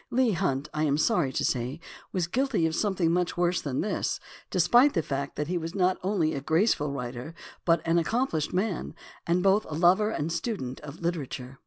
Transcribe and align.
Leigh 0.09 0.31
Hunt, 0.31 0.67
I 0.73 0.85
am 0.85 0.97
sorry 0.97 1.31
to 1.33 1.45
say, 1.45 1.79
was 2.11 2.25
guilty 2.25 2.65
of 2.65 2.73
some 2.73 2.95
thing 2.95 3.11
much 3.11 3.37
worse 3.37 3.61
than 3.61 3.81
this, 3.81 4.19
despite 4.49 4.95
the 4.95 5.03
fact 5.03 5.35
that 5.35 5.45
he 5.47 5.59
was 5.59 5.75
not 5.75 5.99
only 6.01 6.33
a 6.33 6.41
graceful 6.41 6.89
writer, 6.91 7.35
but 7.65 7.85
an 7.85 7.99
accomplished 7.99 8.51
man, 8.51 8.95
and 9.27 9.43
both 9.43 9.63
a 9.65 9.75
lover 9.75 10.09
and 10.09 10.31
student 10.31 10.79
of 10.79 11.01
literature. 11.01 11.59